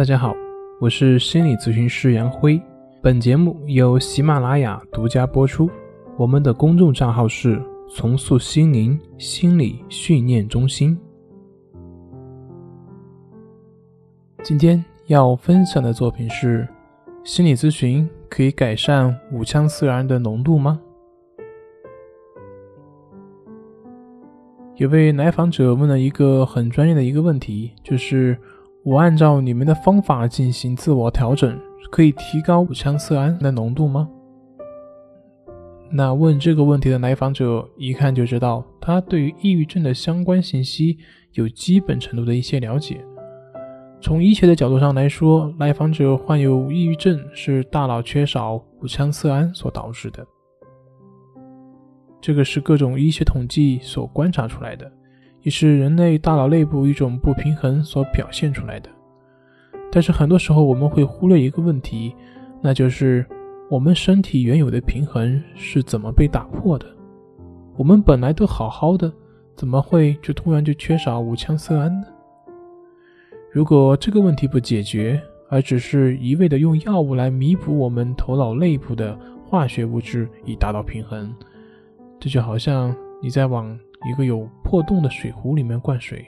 [0.00, 0.34] 大家好，
[0.80, 2.58] 我是心理咨询师杨辉。
[3.02, 5.68] 本节目由喜马拉雅独家播出。
[6.16, 7.62] 我们的公众账号是
[7.94, 10.98] “重塑心灵心理训练中心”。
[14.42, 16.66] 今天要分享的作品是：
[17.22, 20.80] 心理咨询可以改善五羟色胺的浓度吗？
[24.76, 28.38] 有位来访者问了一个很专业的一个问题，就是。
[28.82, 31.58] 我按照你们的方法进行自我调整，
[31.90, 34.08] 可以提高五羟色胺的浓度吗？
[35.92, 40.96] 那问这个问题的来访者一看就知道，他对于抑郁症的相关信息
[41.32, 43.04] 有基本程度的一些了解。
[44.00, 50.26] 从医学的角度上来说，来访者患有抑郁症是大脑缺少五羟色胺所导致的，
[52.18, 54.90] 这个是各种医学统计所观察出来的。
[55.42, 58.88] 也是人类大脑内部一种不平衡所表现出来的。
[59.92, 62.14] 但是很多时候我们会忽略一个问题，
[62.60, 63.26] 那就是
[63.68, 66.86] 我们身体原有的平衡是怎么被打破的？
[67.76, 69.12] 我们本来都好好的，
[69.56, 72.06] 怎么会就突然就缺少五羟色胺呢？
[73.50, 81.34] 如果这个问题不解决，而只是一味的用药物来弥补我们头脑内部的化学物质以达到平衡，
[82.20, 83.78] 这就好像你在往。
[84.08, 86.24] 一个有破洞的水壶里面灌水，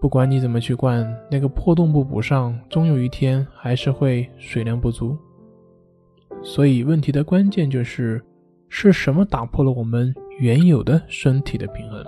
[0.00, 5.16] 不管你怎么去灌，那个破洞不补上，终有一天还是会水量不足。
[6.42, 8.20] 所以问题的关键就是，
[8.68, 12.04] 是什么打破了我们原有的身体的平衡？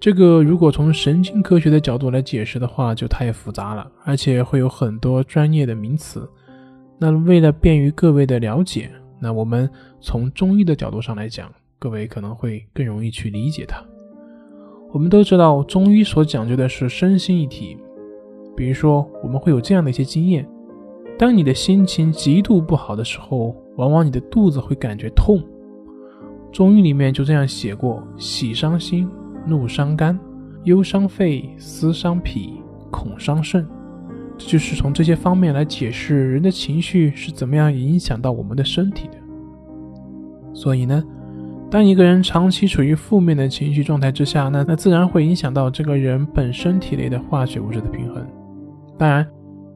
[0.00, 6.26] 这个如果从神经科学的角度来解释的话，就太复杂了，而且会有很多专业的名词。
[6.96, 9.68] 那为了便于各位的了解，那我们
[10.00, 11.52] 从中医的角度上来讲。
[11.84, 13.76] 各位可能会更容易去理解它。
[14.90, 17.76] 我们都知道，中医所讲究的是身心一体。
[18.56, 20.48] 比如说，我们会有这样的一些经验：
[21.18, 25.44] 当你的心情极度不好的时候，往往你的肚子会感觉痛。
[26.50, 29.06] 中医里面就这样写过：喜伤心，
[29.46, 30.18] 怒伤肝，
[30.62, 33.68] 忧伤肺，思伤脾，恐伤肾。
[34.38, 39.18] 这就是从这些方面来解释人的情绪是怎么样影响到我们的身体的。
[40.54, 41.04] 所以呢？
[41.70, 48.24] 当一个人长期处于负面的情绪状态之下，那那自然会影响到这个人本身体内的化学物质的平衡。
[48.96, 49.26] 当然，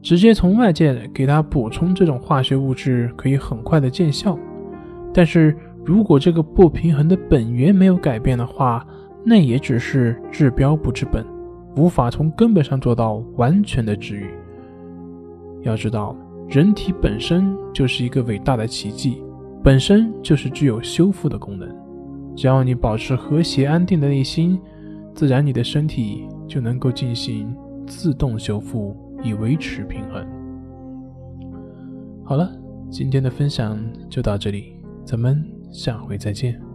[0.01, 4.39] 直接从外界给他补充这种化学物质可以很快的见效，
[5.13, 8.87] 但是如果这个不平衡的本源没有改变的话，
[9.25, 11.27] 那也只是治标不治本，
[11.75, 14.31] 无法从根本上做到完全的治愈。
[15.63, 16.17] 要知道，
[16.49, 19.21] 人体本身就是一个伟大的奇迹，
[19.65, 21.69] 本身就是具有修复的功能。
[22.39, 24.61] 只要你保持和谐安定的内心，
[25.13, 27.53] 自然你的身体就能够进行
[27.85, 30.25] 自动修复，以维持平衡。
[32.25, 32.49] 好了，
[32.93, 33.77] 今天的分享
[34.09, 36.68] 就到这里，咱们下回再见。